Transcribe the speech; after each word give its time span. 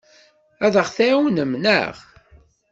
Ad 0.65 0.75
aɣ-tɛawnem, 0.81 1.51
naɣ? 1.63 1.95